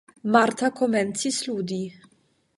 [0.35, 1.81] Marta komencis ludi.